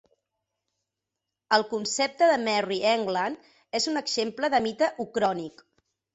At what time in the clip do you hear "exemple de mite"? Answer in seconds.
4.03-4.91